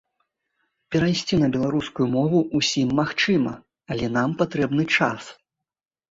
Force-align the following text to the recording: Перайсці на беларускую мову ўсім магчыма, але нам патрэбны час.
Перайсці 0.93 1.35
на 1.41 1.49
беларускую 1.55 2.07
мову 2.15 2.39
ўсім 2.59 2.93
магчыма, 2.99 3.53
але 3.97 4.09
нам 4.15 4.33
патрэбны 4.41 4.83
час. 4.97 5.29